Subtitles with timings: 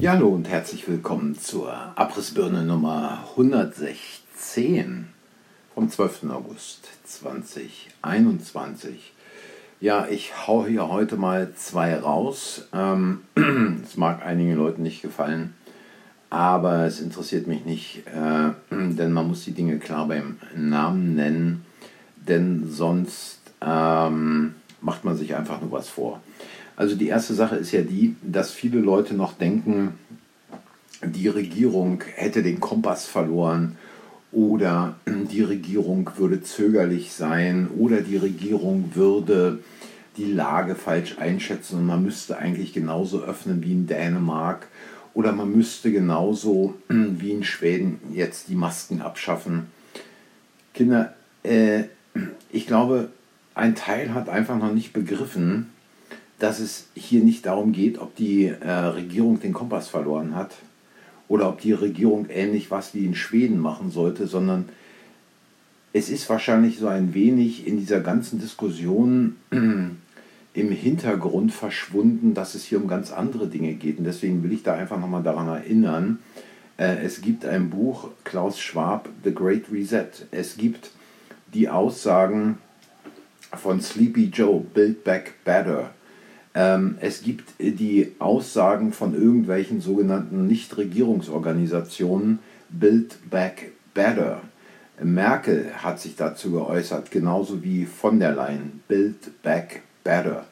[0.00, 5.08] Ja, hallo und herzlich willkommen zur Abrissbirne Nummer 116
[5.74, 6.30] vom 12.
[6.30, 9.12] August 2021.
[9.78, 12.66] Ja, ich hau hier heute mal zwei raus.
[12.72, 13.20] Ähm,
[13.84, 15.52] es mag einigen Leuten nicht gefallen,
[16.30, 21.66] aber es interessiert mich nicht, äh, denn man muss die Dinge klar beim Namen nennen,
[22.16, 26.22] denn sonst ähm, macht man sich einfach nur was vor.
[26.80, 29.98] Also die erste Sache ist ja die, dass viele Leute noch denken,
[31.04, 33.76] die Regierung hätte den Kompass verloren
[34.32, 39.58] oder die Regierung würde zögerlich sein oder die Regierung würde
[40.16, 44.66] die Lage falsch einschätzen und man müsste eigentlich genauso öffnen wie in Dänemark
[45.12, 49.66] oder man müsste genauso wie in Schweden jetzt die Masken abschaffen.
[50.72, 51.82] Kinder, äh,
[52.50, 53.10] ich glaube,
[53.54, 55.68] ein Teil hat einfach noch nicht begriffen,
[56.40, 60.56] dass es hier nicht darum geht, ob die äh, Regierung den Kompass verloren hat
[61.28, 64.68] oder ob die Regierung ähnlich was wie in Schweden machen sollte, sondern
[65.92, 72.64] es ist wahrscheinlich so ein wenig in dieser ganzen Diskussion im Hintergrund verschwunden, dass es
[72.64, 73.98] hier um ganz andere Dinge geht.
[73.98, 76.18] Und deswegen will ich da einfach nochmal daran erinnern,
[76.78, 80.08] äh, es gibt ein Buch, Klaus Schwab, The Great Reset.
[80.30, 80.90] Es gibt
[81.52, 82.58] die Aussagen
[83.52, 85.90] von Sleepy Joe, Build Back Better.
[86.54, 94.40] Ähm, es gibt die Aussagen von irgendwelchen sogenannten Nichtregierungsorganisationen, Build Back Better.
[95.02, 100.46] Merkel hat sich dazu geäußert, genauso wie von der Leyen, Build Back Better.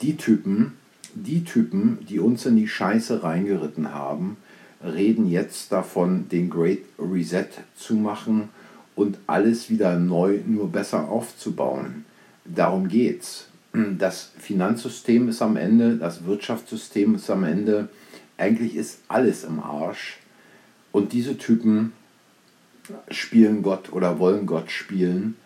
[0.00, 0.78] Die Typen,
[1.14, 4.36] die Typen, die uns in die Scheiße reingeritten haben,
[4.82, 8.48] reden jetzt davon, den Great Reset zu machen
[8.96, 12.04] und alles wieder neu, nur besser aufzubauen.
[12.44, 17.88] Darum geht's das Finanzsystem ist am Ende, das Wirtschaftssystem ist am Ende,
[18.36, 20.18] eigentlich ist alles im Arsch.
[20.92, 21.92] Und diese Typen
[23.10, 25.36] spielen Gott oder wollen Gott spielen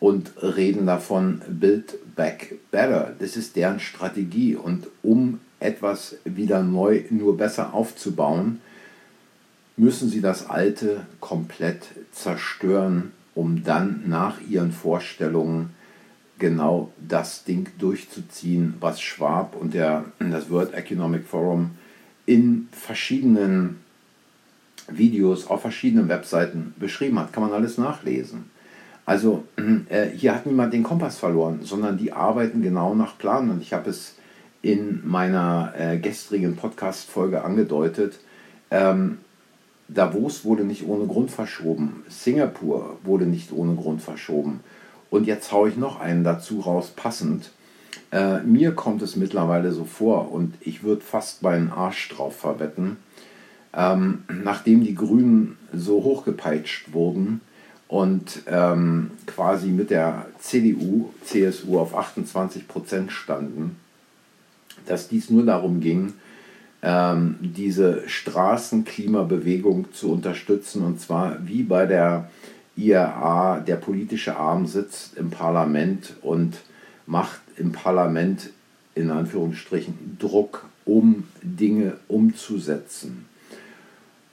[0.00, 3.14] und reden davon, Build Back Better.
[3.18, 4.56] Das ist deren Strategie.
[4.56, 8.60] Und um etwas wieder neu, nur besser aufzubauen,
[9.76, 15.70] müssen sie das Alte komplett zerstören, um dann nach ihren Vorstellungen
[16.40, 21.70] genau das Ding durchzuziehen, was Schwab und der, das World Economic Forum
[22.26, 23.80] in verschiedenen
[24.88, 27.32] Videos auf verschiedenen Webseiten beschrieben hat.
[27.32, 28.50] Kann man alles nachlesen.
[29.06, 29.44] Also
[29.88, 33.50] äh, hier hat niemand den Kompass verloren, sondern die arbeiten genau nach Plan.
[33.50, 34.16] Und ich habe es
[34.62, 38.20] in meiner äh, gestrigen Podcast-Folge angedeutet.
[38.70, 39.18] Ähm,
[39.88, 42.04] Davos wurde nicht ohne Grund verschoben.
[42.08, 44.60] Singapur wurde nicht ohne Grund verschoben.
[45.10, 47.50] Und jetzt haue ich noch einen dazu raus, passend.
[48.12, 52.96] Äh, mir kommt es mittlerweile so vor und ich würde fast meinen Arsch drauf verwetten,
[53.74, 57.40] ähm, nachdem die Grünen so hochgepeitscht wurden
[57.88, 63.76] und ähm, quasi mit der CDU, CSU auf 28 Prozent standen,
[64.86, 66.14] dass dies nur darum ging,
[66.82, 72.30] ähm, diese Straßenklimabewegung zu unterstützen und zwar wie bei der
[72.80, 76.58] IRA, der politische Arm sitzt im Parlament und
[77.06, 78.50] macht im Parlament
[78.94, 83.26] in Anführungsstrichen Druck, um Dinge umzusetzen.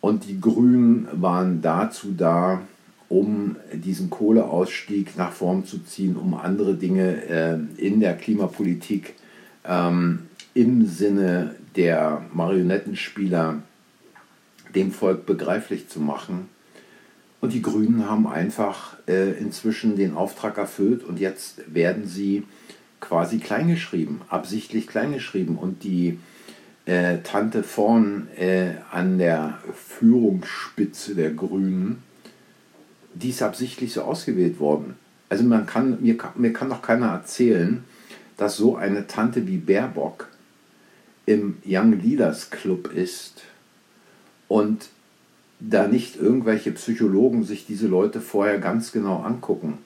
[0.02, 2.62] Und die Grünen waren dazu da,
[3.09, 9.16] um diesen Kohleausstieg nach vorn zu ziehen, um andere Dinge äh, in der Klimapolitik
[9.66, 13.62] ähm, im Sinne der Marionettenspieler
[14.75, 16.50] dem Volk begreiflich zu machen.
[17.40, 22.44] Und die Grünen haben einfach äh, inzwischen den Auftrag erfüllt und jetzt werden sie
[23.00, 25.56] quasi kleingeschrieben, absichtlich kleingeschrieben.
[25.56, 26.20] Und die
[26.86, 32.02] äh, Tante vorn äh, an der Führungsspitze der Grünen,
[33.14, 34.96] die ist absichtlich so ausgewählt worden.
[35.29, 37.84] Also man kann, mir, mir kann doch keiner erzählen,
[38.38, 40.28] dass so eine Tante wie Baerbock
[41.26, 43.44] im Young Leaders Club ist
[44.47, 44.90] und
[45.59, 49.80] da nicht irgendwelche Psychologen sich diese Leute vorher ganz genau angucken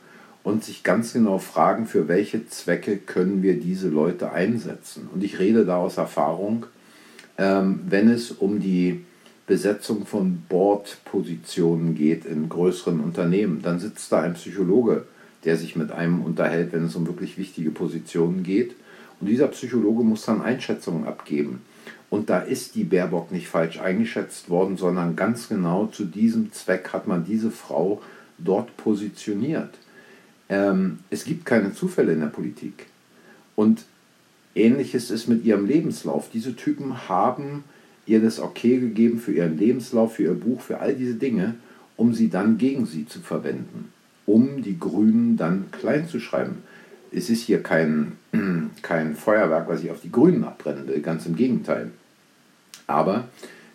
[0.44, 5.08] und sich ganz genau fragen, für welche Zwecke können wir diese Leute einsetzen.
[5.14, 6.66] Und ich rede da aus Erfahrung,
[7.38, 9.06] ähm, wenn es um die
[9.48, 15.06] Besetzung von Board-Positionen geht in größeren Unternehmen, dann sitzt da ein Psychologe,
[15.44, 18.76] der sich mit einem unterhält, wenn es um wirklich wichtige Positionen geht.
[19.20, 21.62] Und dieser Psychologe muss dann Einschätzungen abgeben.
[22.10, 26.90] Und da ist die Baerbock nicht falsch eingeschätzt worden, sondern ganz genau zu diesem Zweck
[26.92, 28.02] hat man diese Frau
[28.38, 29.78] dort positioniert.
[30.50, 32.88] Ähm, es gibt keine Zufälle in der Politik.
[33.56, 33.86] Und
[34.56, 36.30] ähnliches ist mit ihrem Lebenslauf.
[36.30, 37.64] Diese Typen haben
[38.06, 41.56] ihr das Okay gegeben für ihren Lebenslauf, für ihr Buch, für all diese Dinge,
[41.96, 43.94] um sie dann gegen sie zu verwenden,
[44.26, 46.64] um die Grünen dann klein zu schreiben.
[47.12, 48.14] Es ist hier kein,
[48.82, 51.92] kein Feuerwerk, was ich auf die Grünen abbrennen will, ganz im Gegenteil.
[52.88, 53.26] Aber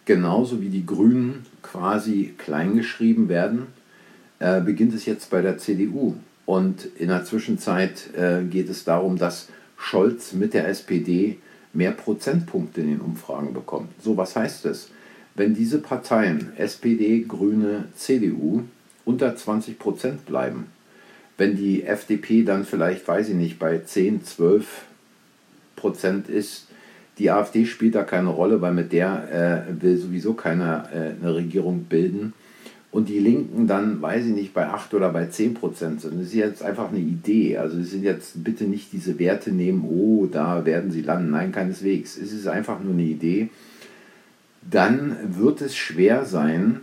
[0.04, 3.66] genauso wie die Grünen quasi kleingeschrieben werden,
[4.38, 6.14] äh, beginnt es jetzt bei der CDU.
[6.46, 11.38] Und in der Zwischenzeit äh, geht es darum, dass Scholz mit der SPD
[11.72, 13.90] mehr Prozentpunkte in den Umfragen bekommt.
[14.02, 14.88] So, was heißt das?
[15.34, 18.62] Wenn diese Parteien, SPD, Grüne, CDU,
[19.04, 20.66] unter 20 Prozent bleiben,
[21.38, 24.66] wenn die FDP dann vielleicht, weiß ich nicht, bei 10, 12
[25.76, 26.66] Prozent ist,
[27.18, 31.34] die AfD spielt da keine Rolle, weil mit der äh, will sowieso keiner äh, eine
[31.34, 32.34] Regierung bilden
[32.90, 36.18] und die Linken dann, weiß ich nicht, bei 8 oder bei 10 Prozent sind.
[36.18, 37.58] Das ist jetzt einfach eine Idee.
[37.58, 41.30] Also es sind jetzt bitte nicht diese Werte nehmen, oh, da werden sie landen.
[41.30, 42.16] Nein, keineswegs.
[42.16, 43.50] Es ist einfach nur eine Idee.
[44.70, 46.80] Dann wird es schwer sein,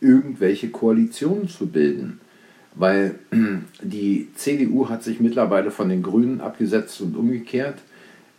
[0.00, 2.20] irgendwelche Koalitionen zu bilden.
[2.74, 3.18] Weil
[3.82, 7.78] die CDU hat sich mittlerweile von den Grünen abgesetzt und umgekehrt.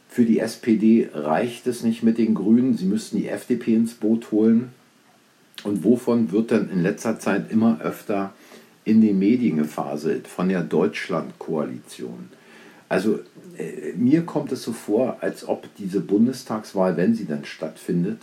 [0.10, 2.78] Für die SPD reicht es nicht mit den Grünen.
[2.78, 4.72] Sie müssten die FDP ins Boot holen.
[5.64, 8.34] Und wovon wird dann in letzter Zeit immer öfter
[8.84, 10.28] in den Medien gefaselt?
[10.28, 12.30] Von der Deutschland-Koalition.
[12.88, 13.20] Also
[13.58, 18.22] äh, mir kommt es so vor, als ob diese Bundestagswahl, wenn sie dann stattfindet,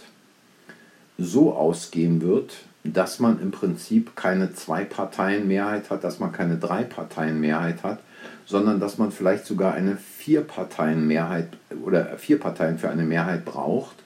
[1.18, 8.00] so ausgehen wird, dass man im Prinzip keine Zwei-Parteien-Mehrheit hat, dass man keine Drei-Parteien-Mehrheit hat,
[8.46, 11.48] sondern dass man vielleicht sogar eine Vier-Parteien-Mehrheit
[11.84, 13.96] oder vier Parteien für eine Mehrheit braucht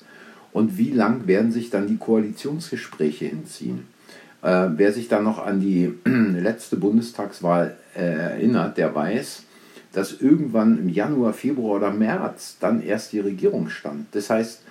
[0.52, 3.86] und wie lang werden sich dann die Koalitionsgespräche hinziehen.
[4.42, 9.42] Äh, wer sich dann noch an die letzte Bundestagswahl äh, erinnert, der weiß,
[9.92, 14.06] dass irgendwann im Januar, Februar oder März dann erst die Regierung stand.
[14.12, 14.62] Das heißt,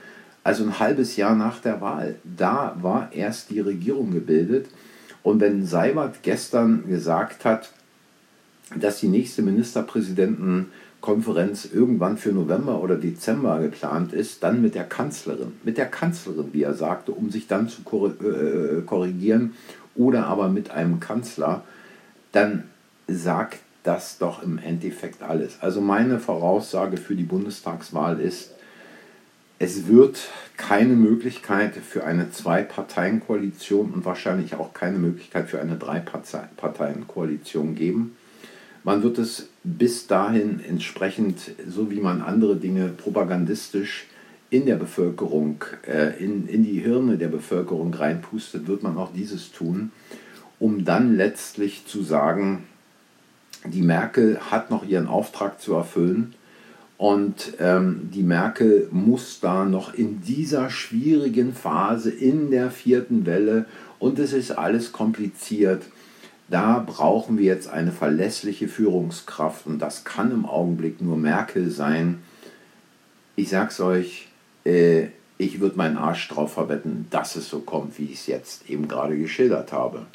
[0.46, 4.68] also ein halbes Jahr nach der Wahl, da war erst die Regierung gebildet.
[5.24, 7.72] Und wenn Seibert gestern gesagt hat,
[8.80, 10.68] dass die nächste Ministerpräsidenten
[11.02, 15.54] Konferenz irgendwann für November oder Dezember geplant ist, dann mit der Kanzlerin.
[15.64, 19.56] Mit der Kanzlerin, wie er sagte, um sich dann zu äh, korrigieren
[19.96, 21.64] oder aber mit einem Kanzler,
[22.34, 22.66] dann
[23.08, 25.58] sagt das doch im Endeffekt alles.
[25.62, 28.55] Also meine Voraussage für die Bundestagswahl ist,
[29.60, 30.20] es wird
[30.58, 38.18] keine Möglichkeit für eine Zwei-Parteien-Koalition und wahrscheinlich auch keine Möglichkeit für eine Drei-Parteien-Koalition geben.
[38.84, 44.08] Man wird es bis dahin entsprechend, so wie man andere Dinge propagandistisch
[44.50, 49.52] in der Bevölkerung, äh, in, in die Hirne der Bevölkerung reinpustet, wird man auch dieses
[49.52, 49.92] tun,
[50.60, 52.66] um dann letztlich zu sagen,
[53.66, 56.36] die Merkel hat noch ihren Auftrag zu erfüllen
[56.98, 63.66] und ähm, die Merkel muss da noch in dieser schwierigen Phase, in der vierten Welle,
[64.00, 65.84] und es ist alles kompliziert,
[66.48, 72.20] da brauchen wir jetzt eine verlässliche Führungskraft und das kann im Augenblick nur Merkel sein.
[73.36, 74.28] Ich sag's euch,
[74.64, 75.08] äh,
[75.38, 78.88] ich würde meinen Arsch drauf verwetten, dass es so kommt, wie ich es jetzt eben
[78.88, 80.06] gerade geschildert habe.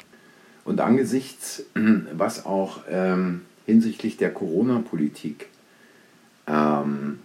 [0.63, 1.63] Und angesichts,
[2.13, 5.47] was auch ähm, hinsichtlich der Corona-Politik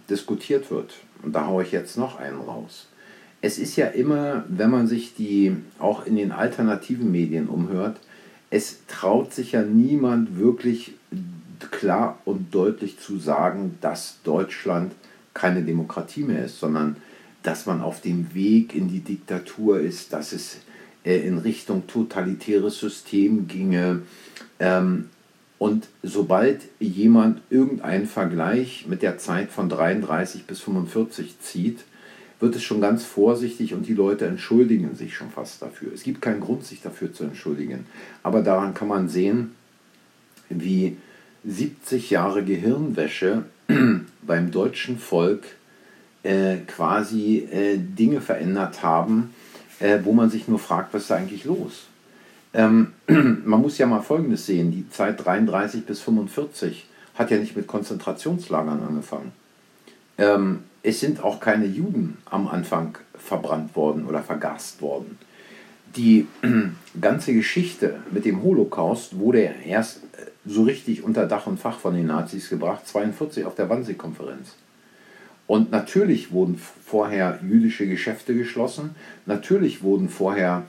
[0.09, 2.87] diskutiert wird, und da haue ich jetzt noch einen raus.
[3.41, 7.99] Es ist ja immer, wenn man sich die auch in den alternativen Medien umhört,
[8.49, 10.93] es traut sich ja niemand wirklich
[11.71, 14.93] klar und deutlich zu sagen, dass Deutschland
[15.33, 16.97] keine Demokratie mehr ist, sondern
[17.43, 20.57] dass man auf dem Weg in die Diktatur ist, dass es
[21.03, 24.01] äh, in Richtung totalitäres System ginge.
[24.59, 25.09] Ähm,
[25.59, 31.79] und sobald jemand irgendeinen Vergleich mit der Zeit von 33 bis 45 zieht,
[32.39, 35.91] wird es schon ganz vorsichtig und die Leute entschuldigen sich schon fast dafür.
[35.93, 37.87] Es gibt keinen Grund, sich dafür zu entschuldigen.
[38.21, 39.55] Aber daran kann man sehen,
[40.49, 40.97] wie
[41.43, 43.45] 70 Jahre Gehirnwäsche
[44.21, 45.45] beim deutschen Volk
[46.21, 49.33] äh, quasi äh, Dinge verändert haben,
[49.79, 51.87] äh, wo man sich nur fragt, was ist da eigentlich los?
[52.53, 57.55] Ähm, man muss ja mal Folgendes sehen, die Zeit 33 bis 45 hat ja nicht
[57.55, 59.31] mit Konzentrationslagern angefangen.
[60.17, 65.17] Ähm, es sind auch keine Juden am Anfang verbrannt worden oder vergast worden.
[65.95, 66.27] Die
[67.01, 70.01] ganze Geschichte mit dem Holocaust wurde erst
[70.45, 74.55] so richtig unter Dach und Fach von den Nazis gebracht, 1942 auf der Wannsee-Konferenz.
[75.45, 80.63] Und natürlich wurden vorher jüdische Geschäfte geschlossen, natürlich wurden vorher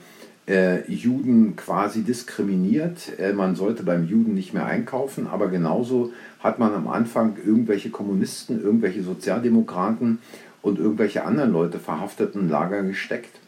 [0.49, 3.19] äh, Juden quasi diskriminiert.
[3.19, 7.91] Äh, man sollte beim Juden nicht mehr einkaufen, aber genauso hat man am Anfang irgendwelche
[7.91, 10.19] Kommunisten, irgendwelche Sozialdemokraten
[10.61, 13.39] und irgendwelche anderen Leute verhafteten Lager gesteckt.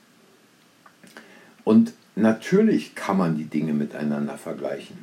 [1.64, 4.98] Und natürlich kann man die Dinge miteinander vergleichen.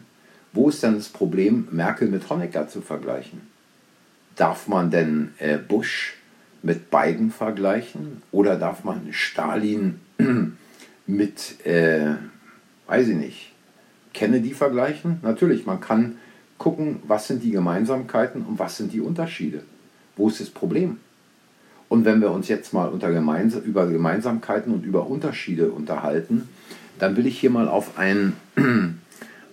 [0.52, 3.40] Wo ist dann das Problem, Merkel mit Honecker zu vergleichen?
[4.36, 6.16] Darf man denn äh, Bush
[6.62, 8.22] mit Biden vergleichen?
[8.30, 10.00] Oder darf man Stalin
[11.08, 12.14] mit, äh,
[12.86, 13.52] weiß ich nicht,
[14.14, 15.18] Kennedy vergleichen?
[15.22, 16.18] Natürlich, man kann
[16.58, 19.62] gucken, was sind die Gemeinsamkeiten und was sind die Unterschiede.
[20.16, 20.98] Wo ist das Problem?
[21.88, 26.48] Und wenn wir uns jetzt mal Gemeins über Gemeinsamkeiten und über Unterschiede unterhalten,
[26.98, 28.34] dann will ich hier mal auf, ein,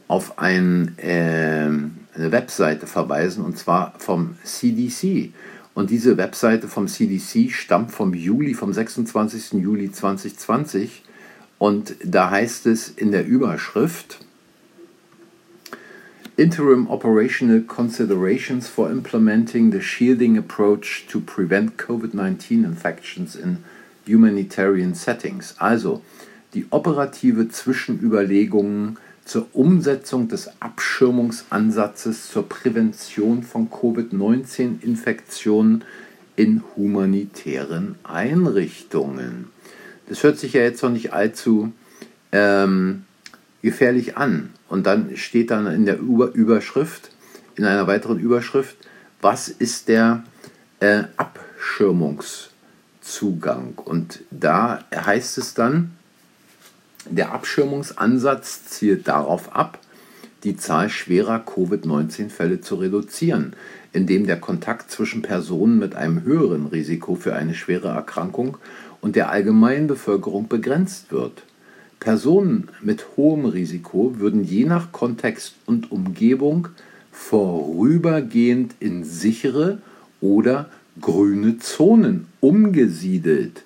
[0.07, 5.31] auf ein, äh, eine Webseite verweisen, und zwar vom CDC.
[5.73, 9.53] Und diese Webseite vom CDC stammt vom Juli, vom 26.
[9.53, 11.04] Juli 2020.
[11.57, 14.19] Und da heißt es in der Überschrift,
[16.37, 23.63] interim operational considerations for implementing the shielding approach to prevent COVID-19 infections in
[24.05, 25.55] humanitarian settings.
[25.57, 26.01] Also
[26.53, 35.83] die operative Zwischenüberlegungen zur Umsetzung des Abschirmungsansatzes zur Prävention von Covid-19-Infektionen
[36.35, 39.54] in humanitären Einrichtungen.
[40.07, 41.73] Das hört sich ja jetzt noch nicht allzu
[42.31, 43.05] ähm,
[43.61, 44.53] gefährlich an.
[44.69, 47.11] Und dann steht dann in der Überschrift,
[47.55, 48.77] in einer weiteren Überschrift,
[49.21, 50.23] was ist der
[50.79, 53.73] äh, Abschirmungszugang?
[53.77, 55.91] Und da heißt es dann,
[57.09, 59.79] der Abschirmungsansatz zielt darauf ab,
[60.43, 63.55] die Zahl schwerer Covid-19-Fälle zu reduzieren,
[63.93, 68.57] indem der Kontakt zwischen Personen mit einem höheren Risiko für eine schwere Erkrankung
[69.05, 71.43] und der allgemeinen Bevölkerung begrenzt wird.
[71.99, 76.69] Personen mit hohem Risiko würden je nach Kontext und Umgebung
[77.11, 79.77] vorübergehend in sichere
[80.21, 83.61] oder grüne Zonen umgesiedelt,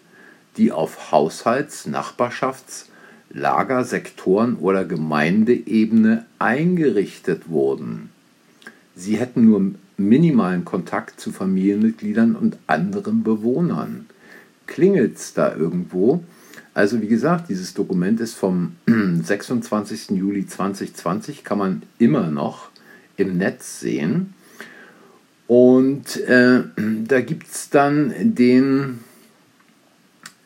[0.57, 2.87] die auf Haushalts-, Nachbarschafts-,
[3.29, 8.09] Lager, Sektoren oder Gemeindeebene eingerichtet wurden.
[8.93, 14.07] Sie hätten nur minimalen Kontakt zu Familienmitgliedern und anderen Bewohnern.
[14.69, 16.23] Klingelt's da irgendwo?
[16.73, 20.11] Also wie gesagt, dieses Dokument ist vom 26.
[20.11, 22.69] Juli 2020, kann man immer noch
[23.17, 24.33] im Netz sehen.
[25.47, 26.61] Und äh,
[27.05, 28.99] da gibt es dann den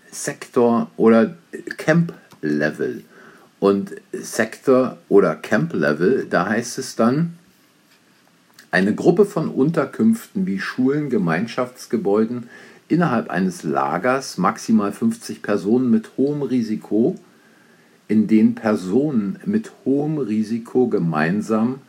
[0.10, 1.36] Sektor oder
[1.77, 3.03] Camp Level.
[3.60, 7.38] Und Sektor oder Camp Level, da heißt es dann,
[8.72, 12.50] eine Gruppe von Unterkünften wie Schulen, Gemeinschaftsgebäuden
[12.88, 17.16] innerhalb eines Lagers, maximal 50 Personen mit hohem Risiko,
[18.08, 21.80] in denen Personen mit hohem Risiko gemeinsam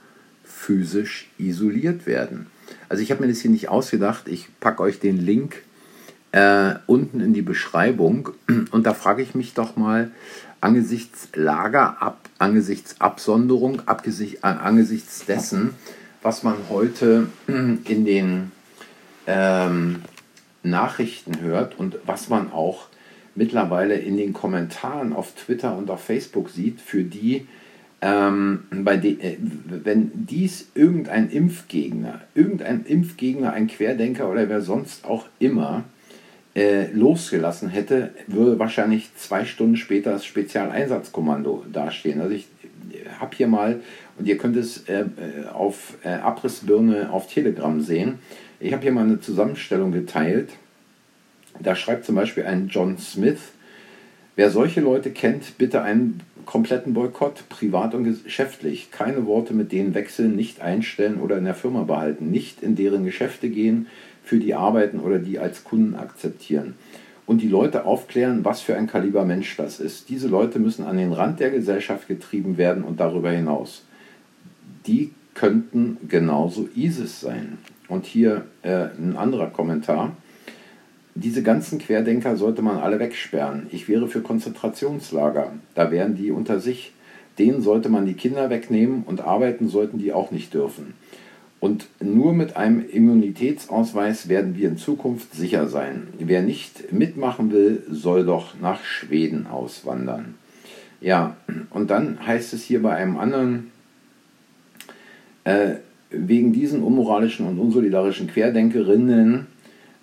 [0.44, 2.46] physisch isoliert werden.
[2.88, 5.62] Also ich habe mir das hier nicht ausgedacht, ich packe euch den Link
[6.32, 8.30] äh, unten in die Beschreibung
[8.70, 10.10] und da frage ich mich doch mal,
[10.60, 15.74] angesichts Lager, ab, angesichts Absonderung, abgesicht, äh, angesichts dessen,
[16.22, 18.52] was man heute in den
[19.26, 20.02] ähm,
[20.64, 22.88] Nachrichten hört und was man auch
[23.34, 27.46] mittlerweile in den Kommentaren auf Twitter und auf Facebook sieht, für die,
[28.00, 35.04] ähm, bei de, äh, wenn dies irgendein Impfgegner, irgendein Impfgegner, ein Querdenker oder wer sonst
[35.04, 35.84] auch immer
[36.54, 42.20] äh, losgelassen hätte, würde wahrscheinlich zwei Stunden später das Spezialeinsatzkommando dastehen.
[42.20, 42.46] Also ich
[43.18, 43.80] habe hier mal,
[44.18, 45.04] und ihr könnt es äh,
[45.52, 48.18] auf äh, Abrissbirne auf Telegram sehen,
[48.60, 50.50] ich habe hier mal eine Zusammenstellung geteilt.
[51.60, 53.40] Da schreibt zum Beispiel ein John Smith,
[54.36, 58.90] wer solche Leute kennt, bitte einen kompletten Boykott, privat und geschäftlich.
[58.90, 63.04] Keine Worte mit denen wechseln, nicht einstellen oder in der Firma behalten, nicht in deren
[63.04, 63.86] Geschäfte gehen,
[64.24, 66.74] für die arbeiten oder die als Kunden akzeptieren.
[67.26, 70.10] Und die Leute aufklären, was für ein Kaliber Mensch das ist.
[70.10, 73.82] Diese Leute müssen an den Rand der Gesellschaft getrieben werden und darüber hinaus.
[74.86, 77.58] Die könnten genauso ISIS sein.
[77.88, 80.16] Und hier äh, ein anderer Kommentar.
[81.14, 83.66] Diese ganzen Querdenker sollte man alle wegsperren.
[83.70, 85.52] Ich wäre für Konzentrationslager.
[85.74, 86.92] Da wären die unter sich.
[87.38, 90.94] Denen sollte man die Kinder wegnehmen und arbeiten sollten die auch nicht dürfen.
[91.64, 96.08] Und nur mit einem Immunitätsausweis werden wir in Zukunft sicher sein.
[96.18, 100.34] Wer nicht mitmachen will, soll doch nach Schweden auswandern.
[101.00, 101.36] Ja,
[101.70, 103.70] und dann heißt es hier bei einem anderen,
[105.44, 105.76] äh,
[106.16, 109.46] wegen diesen unmoralischen und unsolidarischen Querdenkerinnen,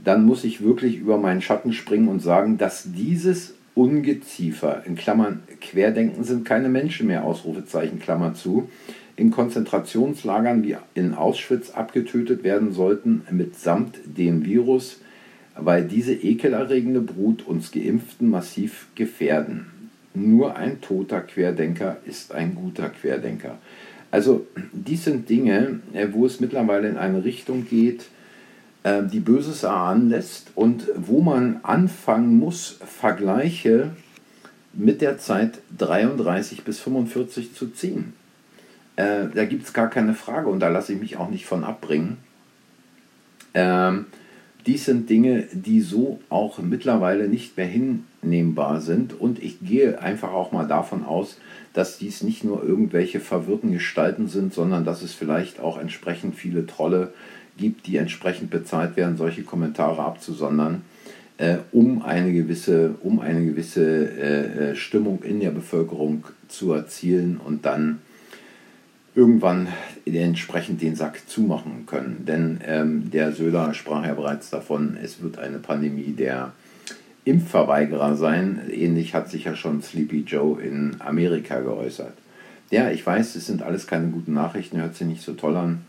[0.03, 5.44] dann muss ich wirklich über meinen Schatten springen und sagen, dass dieses Ungeziefer, in Klammern
[5.62, 8.70] Querdenken sind keine Menschen mehr, Ausrufezeichen, Klammer zu,
[9.15, 15.00] in Konzentrationslagern wie in Auschwitz abgetötet werden sollten, mitsamt dem Virus,
[15.56, 19.68] weil diese ekelerregende Brut uns Geimpften massiv gefährden.
[20.13, 23.58] Nur ein toter Querdenker ist ein guter Querdenker.
[24.12, 28.06] Also dies sind Dinge, äh, wo es mittlerweile in eine Richtung geht,
[28.84, 33.91] äh, die Böses erahnen lässt und wo man anfangen muss, Vergleiche
[34.74, 38.13] mit der Zeit 33 bis 45 zu ziehen.
[38.98, 41.63] Äh, da gibt es gar keine Frage und da lasse ich mich auch nicht von
[41.63, 42.18] abbringen.
[43.53, 44.06] Ähm,
[44.65, 49.20] dies sind Dinge, die so auch mittlerweile nicht mehr hinnehmbar sind.
[49.20, 51.38] Und ich gehe einfach auch mal davon aus,
[51.74, 56.65] dass dies nicht nur irgendwelche verwirrten Gestalten sind, sondern dass es vielleicht auch entsprechend viele
[56.65, 57.13] Trolle
[57.58, 60.82] gibt, die entsprechend bezahlt werden, solche Kommentare abzusondern,
[61.38, 67.39] äh, um eine gewisse, um eine gewisse äh, äh Stimmung in der Bevölkerung zu erzielen
[67.44, 68.00] und dann
[69.15, 69.68] irgendwann
[70.05, 72.25] entsprechend den Sack zumachen können.
[72.27, 76.53] Denn ähm, der Söder sprach ja bereits davon, es wird eine Pandemie der
[77.25, 78.62] Impfverweigerer sein.
[78.72, 82.13] Ähnlich hat sich ja schon Sleepy Joe in Amerika geäußert.
[82.72, 85.81] Ja, ich weiß, es sind alles keine guten Nachrichten, hört sich nicht so toll an.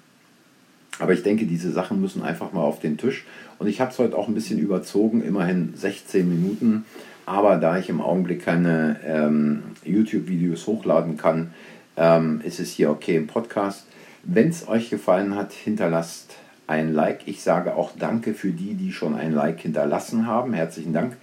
[0.99, 3.25] Aber ich denke, diese Sachen müssen einfach mal auf den Tisch.
[3.59, 6.85] Und ich habe es heute auch ein bisschen überzogen, immerhin 16 Minuten.
[7.25, 11.55] Aber da ich im Augenblick keine ähm, YouTube-Videos hochladen kann,
[11.97, 13.87] ähm, ist es hier okay im Podcast.
[14.25, 16.37] Wenn es euch gefallen hat, hinterlasst
[16.67, 17.23] ein Like.
[17.27, 20.53] Ich sage auch Danke für die, die schon ein Like hinterlassen haben.
[20.53, 21.17] Herzlichen Dank.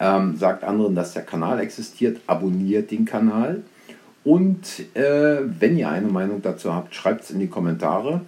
[0.00, 2.20] Ähm, sagt anderen, dass der Kanal existiert.
[2.26, 3.62] Abonniert den Kanal.
[4.24, 8.20] Und äh, wenn ihr eine Meinung dazu habt, schreibt es in die Kommentare.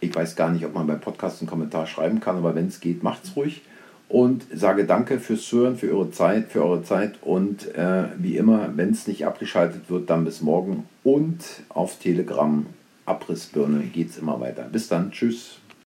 [0.00, 2.80] Ich weiß gar nicht, ob man beim Podcast einen Kommentar schreiben kann, aber wenn es
[2.80, 3.62] geht, macht es ruhig
[4.08, 8.70] und sage danke fürs Zuhören, für eure Zeit, für eure Zeit und äh, wie immer,
[8.76, 12.66] wenn es nicht abgeschaltet wird, dann bis morgen und auf Telegram
[13.10, 14.64] Abrissbirne geht es immer weiter.
[14.70, 15.58] Bis dann, tschüss.